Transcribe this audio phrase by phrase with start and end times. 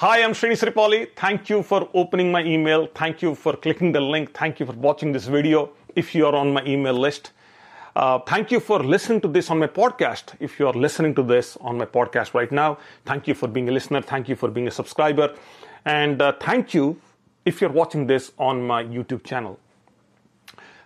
[0.00, 1.08] Hi, I'm Srini Sripali.
[1.16, 2.86] Thank you for opening my email.
[2.94, 4.32] Thank you for clicking the link.
[4.32, 7.32] Thank you for watching this video if you are on my email list.
[7.96, 10.36] Uh, thank you for listening to this on my podcast.
[10.38, 13.68] If you are listening to this on my podcast right now, thank you for being
[13.68, 14.00] a listener.
[14.00, 15.34] Thank you for being a subscriber.
[15.84, 17.00] And uh, thank you
[17.44, 19.58] if you're watching this on my YouTube channel.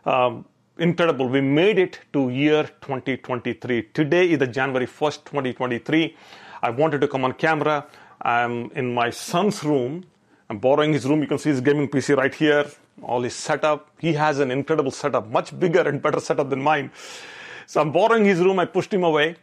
[0.06, 0.46] Um,
[0.78, 1.28] incredible.
[1.28, 3.90] We made it to year 2023.
[3.92, 6.16] Today is the January 1st, 2023.
[6.62, 7.86] I wanted to come on camera.
[8.22, 10.04] I'm in my son's room.
[10.48, 11.20] I'm borrowing his room.
[11.20, 12.66] You can see his gaming PC right here,
[13.02, 13.90] all his setup.
[13.98, 16.90] He has an incredible setup, much bigger and better setup than mine.
[17.66, 18.58] So I'm borrowing his room.
[18.58, 19.36] I pushed him away.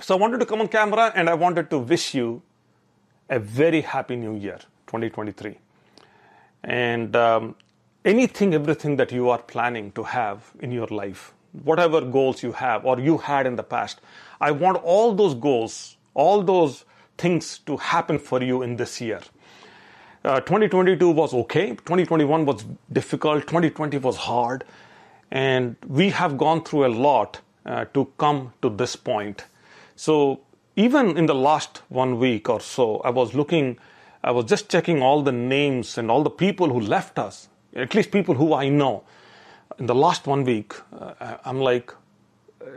[0.00, 2.42] So I wanted to come on camera and I wanted to wish you
[3.30, 5.56] a very happy new year, 2023.
[6.64, 7.54] And um,
[8.04, 12.84] anything, everything that you are planning to have in your life, whatever goals you have
[12.84, 14.00] or you had in the past,
[14.40, 16.84] I want all those goals, all those
[17.18, 19.20] things to happen for you in this year.
[20.24, 21.70] Uh, 2022 was okay.
[21.70, 23.42] 2021 was difficult.
[23.42, 24.64] 2020 was hard.
[25.30, 29.44] And we have gone through a lot uh, to come to this point.
[29.96, 30.40] So,
[30.76, 33.78] even in the last one week or so, I was looking,
[34.24, 37.94] I was just checking all the names and all the people who left us, at
[37.94, 39.04] least people who I know.
[39.78, 41.92] In the last one week, uh, I'm like,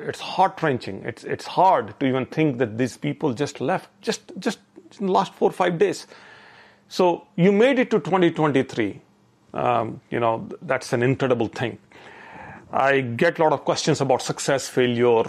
[0.07, 1.03] it's heart wrenching.
[1.05, 4.59] It's it's hard to even think that these people just left just just
[4.99, 6.07] in the last four or five days.
[6.88, 9.02] So you made it to 2023.
[9.53, 11.77] Um, you know that's an incredible thing.
[12.71, 15.23] I get a lot of questions about success, failure,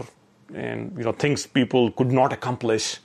[0.54, 2.98] and you know things people could not accomplish,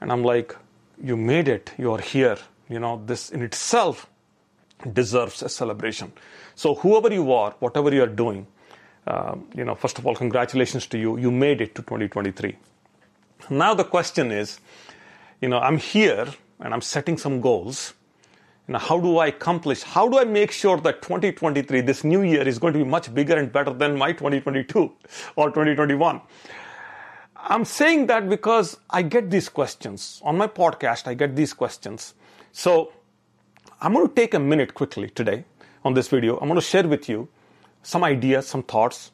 [0.00, 0.56] and I'm like,
[1.02, 1.72] you made it.
[1.78, 2.38] You are here.
[2.68, 4.08] You know this in itself
[4.92, 6.12] deserves a celebration.
[6.54, 8.46] So whoever you are, whatever you are doing,
[9.06, 11.16] um, you know, first of all, congratulations to you.
[11.16, 12.56] You made it to 2023.
[13.50, 14.58] Now the question is,
[15.40, 16.26] you know, I'm here
[16.60, 17.94] and I'm setting some goals.
[18.66, 19.82] You know, how do I accomplish?
[19.82, 23.14] How do I make sure that 2023, this new year, is going to be much
[23.14, 24.92] bigger and better than my 2022
[25.36, 26.20] or 2021?
[27.36, 31.06] I'm saying that because I get these questions on my podcast.
[31.06, 32.14] I get these questions.
[32.50, 32.92] So
[33.80, 35.44] I'm going to take a minute quickly today
[35.84, 36.38] on this video.
[36.38, 37.28] I'm going to share with you
[37.86, 39.12] some ideas, some thoughts.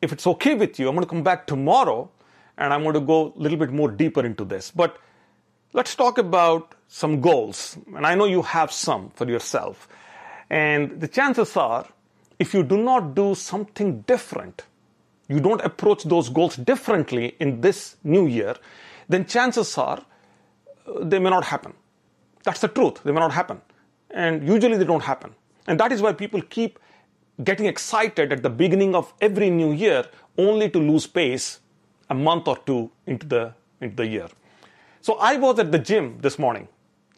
[0.00, 2.08] If it's okay with you, I'm going to come back tomorrow
[2.56, 4.70] and I'm going to go a little bit more deeper into this.
[4.70, 4.96] But
[5.72, 7.76] let's talk about some goals.
[7.96, 9.88] And I know you have some for yourself.
[10.48, 11.86] And the chances are,
[12.38, 14.62] if you do not do something different,
[15.28, 18.54] you don't approach those goals differently in this new year,
[19.08, 19.98] then chances are
[20.86, 21.74] uh, they may not happen.
[22.44, 23.02] That's the truth.
[23.02, 23.60] They may not happen.
[24.10, 25.34] And usually they don't happen.
[25.66, 26.78] And that is why people keep
[27.42, 30.04] getting excited at the beginning of every new year
[30.38, 31.60] only to lose pace
[32.08, 34.28] a month or two into the, into the year.
[35.02, 36.68] So I was at the gym this morning.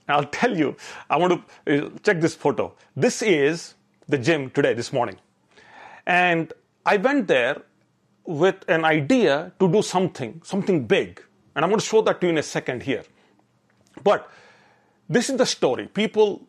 [0.09, 0.77] I'll tell you,
[1.09, 2.75] I want to uh, check this photo.
[2.97, 3.75] This is
[4.09, 5.17] the gym today, this morning.
[6.07, 6.53] And
[6.85, 7.63] I went there
[8.25, 11.23] with an idea to do something, something big.
[11.55, 13.05] And I'm going to show that to you in a second here.
[14.03, 14.31] But
[15.09, 15.87] this is the story.
[15.87, 16.47] People,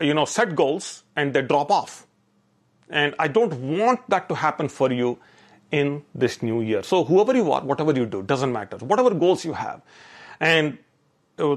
[0.00, 2.07] you know, set goals and they drop off.
[2.90, 5.18] And I don't want that to happen for you
[5.70, 6.82] in this new year.
[6.82, 8.78] So, whoever you are, whatever you do, doesn't matter.
[8.78, 9.82] Whatever goals you have.
[10.40, 10.78] And
[11.38, 11.56] uh,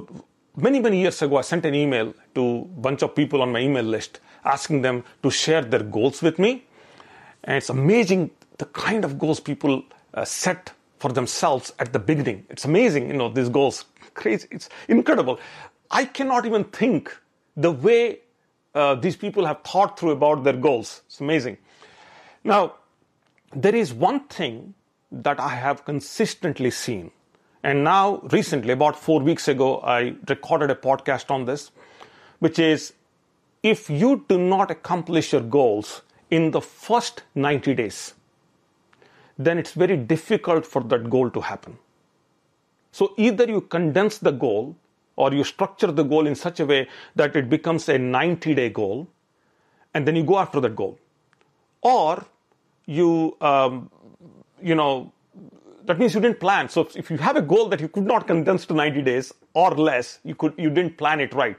[0.56, 3.60] many, many years ago, I sent an email to a bunch of people on my
[3.60, 6.66] email list asking them to share their goals with me.
[7.44, 9.84] And it's amazing the kind of goals people
[10.14, 12.46] uh, set for themselves at the beginning.
[12.50, 13.86] It's amazing, you know, these goals.
[14.14, 14.48] Crazy.
[14.52, 15.40] It's incredible.
[15.90, 17.16] I cannot even think
[17.56, 18.20] the way
[18.74, 21.02] uh, these people have thought through about their goals.
[21.08, 21.58] It's amazing.
[22.44, 22.76] Now,
[23.54, 24.74] there is one thing
[25.12, 27.12] that I have consistently seen.
[27.64, 31.72] And now, recently, about four weeks ago, I recorded a podcast on this,
[32.40, 32.94] which is
[33.62, 36.02] if you do not accomplish your goals
[36.32, 38.14] in the first 90 days,
[39.38, 41.78] then it's very difficult for that goal to happen.
[42.92, 44.76] So either you condense the goal
[45.16, 48.70] or you structure the goal in such a way that it becomes a 90 day
[48.70, 49.08] goal
[49.94, 50.98] and then you go after that goal.
[51.82, 52.26] Or
[52.86, 53.90] you um,
[54.62, 55.12] you know
[55.86, 56.70] that means you didn't plan.
[56.70, 59.72] So if you have a goal that you could not condense to 90 days or
[59.72, 61.58] less you could you didn't plan it right.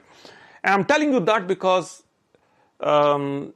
[0.65, 2.05] And i'm telling you that because
[2.81, 3.53] um,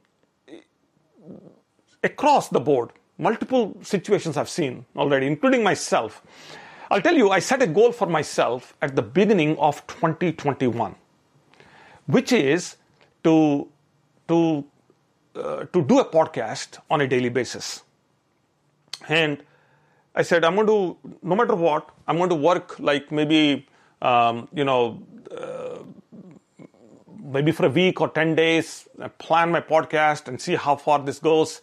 [2.03, 6.21] across the board multiple situations i've seen already including myself
[6.89, 10.95] I'll tell you, I set a goal for myself at the beginning of 2021,
[12.05, 12.77] which is
[13.23, 13.67] to,
[14.29, 14.63] to,
[15.35, 17.83] uh, to do a podcast on a daily basis.
[19.09, 19.43] And
[20.15, 23.67] I said, I'm going to, no matter what, I'm going to work like maybe,
[24.01, 25.79] um, you know, uh,
[27.21, 28.87] maybe for a week or 10 days,
[29.17, 31.59] plan my podcast and see how far this goes.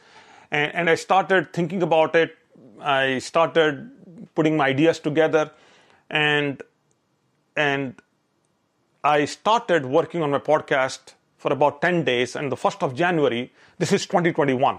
[0.51, 2.37] And, and I started thinking about it.
[2.81, 3.91] I started
[4.35, 5.51] putting my ideas together
[6.11, 6.63] and
[7.57, 8.01] and
[9.05, 13.53] I started working on my podcast for about 10 days and the 1st of January,
[13.79, 14.79] this is 2021.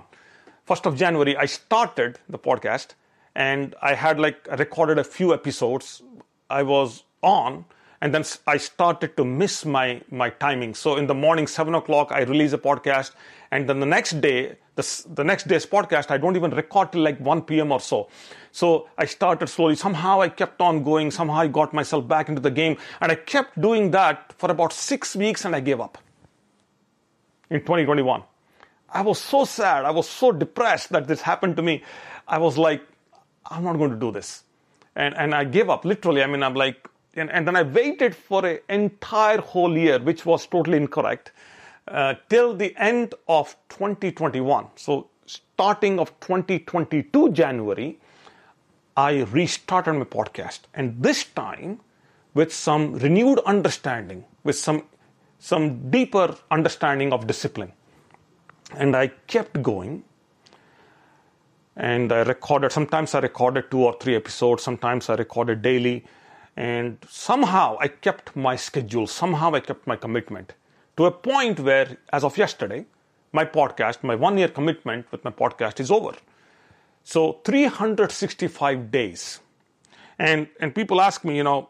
[0.67, 2.95] 1st of January, I started the podcast
[3.35, 6.01] and I had like recorded a few episodes.
[6.49, 7.65] I was on
[8.01, 10.73] and then I started to miss my my timing.
[10.75, 13.11] So in the morning, seven o'clock, I release a podcast,
[13.51, 17.01] and then the next day, the, the next day's podcast, I don't even record till
[17.01, 17.71] like 1 p.m.
[17.71, 18.09] or so.
[18.51, 19.75] So I started slowly.
[19.75, 21.11] Somehow I kept on going.
[21.11, 24.73] Somehow I got myself back into the game, and I kept doing that for about
[24.73, 25.97] six weeks, and I gave up.
[27.49, 28.23] In 2021,
[28.89, 29.85] I was so sad.
[29.85, 31.83] I was so depressed that this happened to me.
[32.27, 32.81] I was like,
[33.45, 34.43] I'm not going to do this,
[34.95, 35.85] and and I gave up.
[35.85, 39.99] Literally, I mean, I'm like and, and then I waited for an entire whole year,
[39.99, 41.31] which was totally incorrect,
[41.87, 44.67] uh, till the end of 2021.
[44.75, 47.99] So, starting of 2022 January,
[48.97, 51.79] I restarted my podcast, and this time
[52.33, 54.83] with some renewed understanding, with some
[55.39, 57.71] some deeper understanding of discipline.
[58.75, 60.03] And I kept going.
[61.77, 66.05] And I recorded, sometimes I recorded two or three episodes, sometimes I recorded daily.
[66.57, 70.53] And somehow I kept my schedule, somehow I kept my commitment
[70.97, 72.85] to a point where, as of yesterday,
[73.33, 76.13] my podcast, my one year commitment with my podcast is over.
[77.03, 79.39] So 365 days.
[80.17, 81.69] And, and people ask me, you know,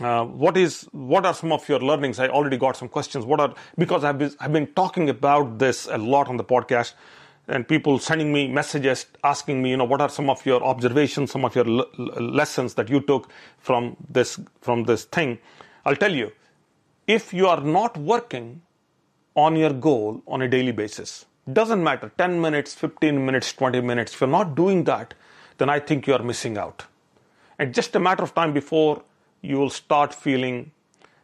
[0.00, 2.18] uh, what is what are some of your learnings?
[2.18, 3.24] I already got some questions.
[3.24, 6.92] What are because I've been, I've been talking about this a lot on the podcast
[7.48, 11.30] and people sending me messages asking me, you know, what are some of your observations,
[11.30, 11.86] some of your l-
[12.20, 15.38] lessons that you took from this from this thing.
[15.84, 16.32] I'll tell you,
[17.06, 18.62] if you are not working
[19.36, 24.14] on your goal on a daily basis, doesn't matter 10 minutes, 15 minutes, 20 minutes.
[24.14, 25.14] If you're not doing that,
[25.58, 26.84] then I think you are missing out.
[27.58, 29.02] And just a matter of time before
[29.42, 30.72] you will start feeling,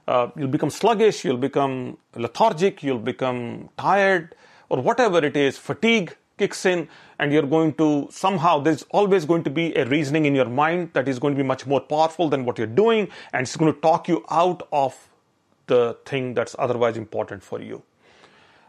[0.07, 4.35] uh, you'll become sluggish, you'll become lethargic, you'll become tired
[4.73, 6.89] or whatever it is, fatigue kicks in
[7.19, 10.91] and you're going to somehow, there's always going to be a reasoning in your mind
[10.95, 13.73] that is going to be much more powerful than what you're doing and it's going
[13.73, 14.97] to talk you out of
[15.67, 17.83] the thing that's otherwise important for you.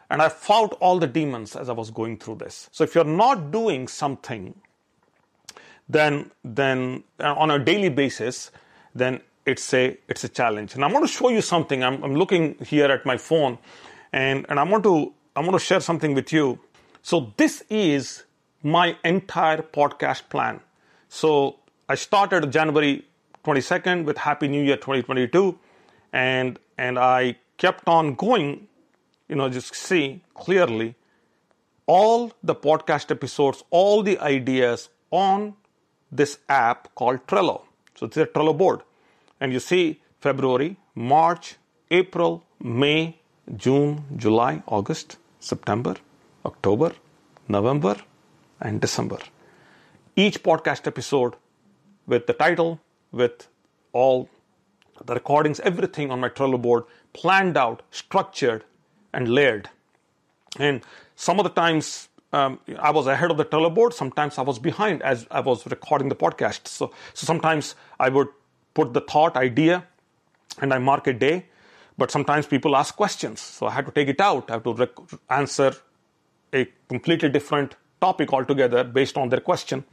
[0.10, 2.70] And I fought all the demons as I was going through this.
[2.74, 4.54] So if you're not doing something,
[5.88, 8.52] then then uh, on a daily basis,
[8.94, 10.76] then it's a it's a challenge.
[10.76, 11.84] And I want to show you something.
[11.84, 13.58] I'm, I'm looking here at my phone,
[14.12, 16.60] and and I want to I want to share something with you.
[17.02, 18.24] So, this is
[18.62, 20.60] my entire podcast plan.
[21.10, 21.56] So,
[21.90, 23.04] I started January
[23.44, 25.58] 22nd with Happy New Year 2022,
[26.14, 28.68] and, and I kept on going,
[29.28, 30.94] you know, just see clearly
[31.88, 35.56] all the podcast episodes, all the ideas on
[36.12, 37.64] this app called Trello.
[37.96, 38.82] So, it's a Trello board.
[39.40, 41.56] And you see February, March,
[41.90, 43.18] April, May,
[43.58, 45.96] June, July, August, September,
[46.46, 46.94] October,
[47.48, 47.98] November,
[48.62, 49.20] and December.
[50.16, 51.36] Each podcast episode
[52.08, 52.80] with the title,
[53.12, 53.48] with
[53.92, 54.30] all
[55.06, 58.64] the recordings, everything on my Trello board planned out, structured,
[59.14, 59.70] and layered.
[60.60, 60.82] And
[61.16, 64.60] some of the times um, I was ahead of the Trello board, sometimes I was
[64.60, 66.68] behind as I was recording the podcast.
[66.68, 68.30] So, so sometimes I would
[68.74, 69.86] put the thought, idea,
[70.62, 71.48] and I mark a day
[71.98, 73.40] but sometimes people ask questions.
[73.40, 74.50] So I had to take it out.
[74.50, 75.74] I have to rec- answer
[76.54, 79.84] a completely different topic altogether based on their question.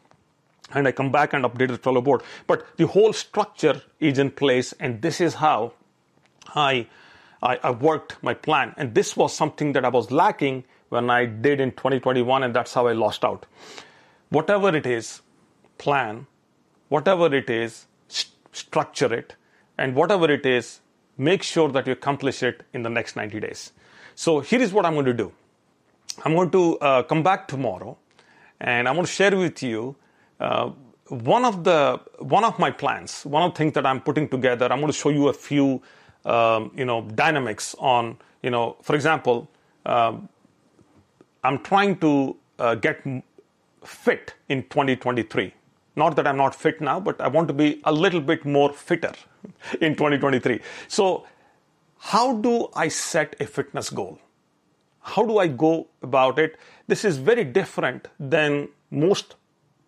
[0.73, 2.23] And I come back and update the Trello board.
[2.47, 5.73] But the whole structure is in place, and this is how
[6.55, 6.87] I,
[7.43, 8.75] I, I worked my plan.
[8.77, 12.75] And this was something that I was lacking when I did in 2021, and that's
[12.75, 13.47] how I lost out.
[14.29, 15.23] Whatever it is,
[15.79, 16.27] plan.
[16.89, 19.35] Whatever it is, st- structure it.
[19.77, 20.81] And whatever it is,
[21.21, 23.73] make sure that you accomplish it in the next 90 days.
[24.15, 25.33] So here is what I'm going to do.
[26.25, 27.97] I'm going to uh, come back tomorrow,
[28.61, 29.97] and I'm going to share with you
[30.41, 30.71] uh,
[31.09, 34.73] one of the one of my plans, one of the things that I'm putting together.
[34.73, 35.83] I'm going to show you a few,
[36.25, 39.49] um, you know, dynamics on, you know, for example,
[39.87, 40.15] uh,
[41.45, 43.03] I'm trying to uh, get
[43.85, 45.55] fit in 2023.
[45.97, 48.73] Not that I'm not fit now, but I want to be a little bit more
[48.73, 49.13] fitter
[49.81, 50.61] in 2023.
[50.89, 51.27] So,
[51.99, 54.19] how do I set a fitness goal?
[55.03, 56.59] How do I go about it?
[56.87, 59.37] This is very different than most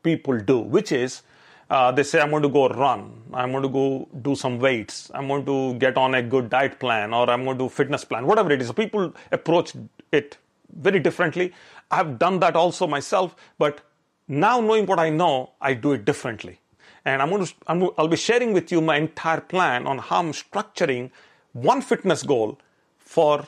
[0.03, 1.23] people do, which is
[1.71, 5.11] uh, they say, I'm going to go run, I'm going to go do some weights,
[5.15, 8.05] I'm going to get on a good diet plan, or I'm going to do fitness
[8.05, 8.71] plan, whatever it is.
[8.73, 9.73] People approach
[10.11, 10.37] it
[10.71, 11.55] very differently.
[11.91, 13.81] I've done that also myself, but
[14.33, 16.59] now knowing what I know, I do it differently.
[17.05, 20.21] And I'm going to, I'm, I'll be sharing with you my entire plan on how
[20.21, 21.11] I'm structuring
[21.53, 22.59] one fitness goal
[22.99, 23.47] for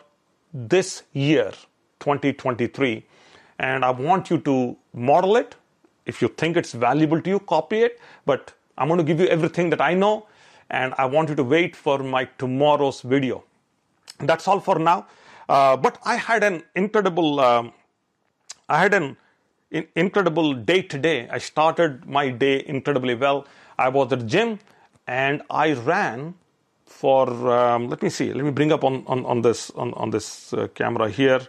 [0.53, 1.53] this year,
[2.00, 3.03] 2023.
[3.59, 5.57] And I want you to model it.
[6.05, 7.99] If you think it's valuable to you, copy it.
[8.26, 10.26] But I'm going to give you everything that I know.
[10.69, 13.43] And I want you to wait for my tomorrow's video.
[14.19, 15.07] That's all for now.
[15.49, 17.73] Uh, but I had an incredible, um,
[18.69, 19.17] I had an
[19.75, 21.28] in- incredible day today.
[21.31, 23.47] I started my day incredibly well.
[23.78, 24.59] I was at the gym
[25.07, 26.35] and I ran
[26.87, 27.28] for.
[27.50, 28.33] Um, let me see.
[28.33, 31.40] Let me bring up on on, on this on on this uh, camera here.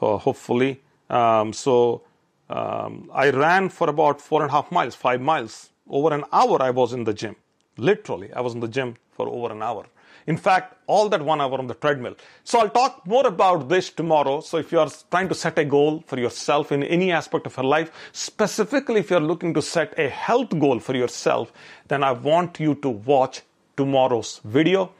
[0.00, 2.02] Uh, hopefully, um, so
[2.50, 5.70] um, I ran for about four and a half miles, five miles.
[5.88, 7.36] Over an hour, I was in the gym.
[7.76, 9.86] Literally, I was in the gym for over an hour.
[10.26, 12.16] In fact, all that one hour on the treadmill.
[12.44, 14.40] So I'll talk more about this tomorrow.
[14.40, 17.56] So if you are trying to set a goal for yourself in any aspect of
[17.56, 21.52] your life, specifically if you're looking to set a health goal for yourself,
[21.88, 23.42] then I want you to watch
[23.76, 24.92] tomorrow's video.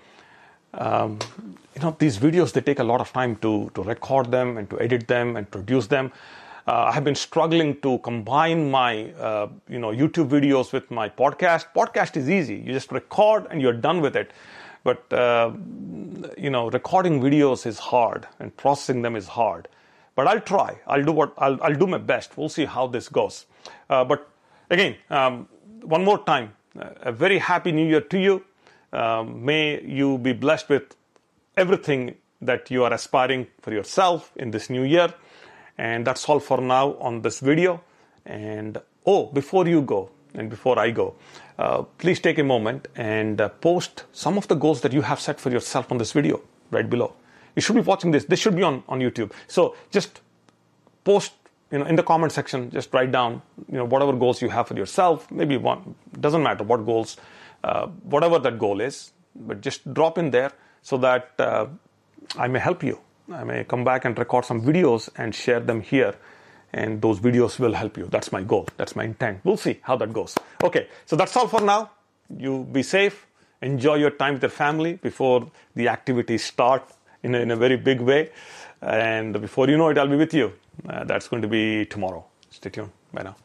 [0.75, 1.19] Um,
[1.75, 4.69] you know, these videos, they take a lot of time to, to record them and
[4.71, 6.13] to edit them and produce them.
[6.67, 11.09] Uh, I have been struggling to combine my, uh, you know, YouTube videos with my
[11.09, 11.67] podcast.
[11.75, 12.55] Podcast is easy.
[12.55, 14.31] You just record and you're done with it.
[14.85, 15.53] But, uh,
[16.37, 19.69] you know, recording videos is hard and processing them is hard.
[20.15, 20.79] But I'll try.
[20.87, 22.37] I'll do what, I'll, I'll do my best.
[22.37, 23.47] We'll see how this goes.
[23.89, 24.29] Uh, but
[24.71, 25.49] again, um,
[25.83, 28.45] one more time, a very happy new year to you.
[28.93, 30.95] Um, may you be blessed with
[31.57, 35.15] everything that you are aspiring for yourself in this new year.
[35.79, 37.83] And that's all for now on this video.
[38.27, 41.15] And oh, before you go and before I go,
[41.59, 45.21] uh, please take a moment and uh, post some of the goals that you have
[45.21, 47.15] set for yourself on this video right below.
[47.55, 48.25] You should be watching this.
[48.25, 49.33] This should be on, on YouTube.
[49.47, 50.21] So just
[51.05, 51.33] post
[51.71, 54.69] you know in the comment section just write down you know whatever goals you have
[54.69, 57.17] for yourself maybe one doesn't matter what goals
[57.65, 61.67] uh, whatever that goal is but just drop in there so that uh,
[62.39, 63.01] i may help you
[63.33, 66.15] i may come back and record some videos and share them here
[66.73, 68.07] and those videos will help you.
[68.11, 68.67] That's my goal.
[68.77, 69.41] That's my intent.
[69.45, 70.37] We'll see how that goes.
[70.63, 71.91] Okay so that's all for now.
[72.37, 73.27] You be safe.
[73.61, 76.83] Enjoy your time with your family before the activities start
[77.23, 78.31] in a, in a very big way.
[78.81, 80.53] And before you know it i'll be with you.
[80.89, 82.25] Uh, that's going to be tomorrow.
[82.51, 82.91] Stay tuned.
[83.13, 83.37] Bye now.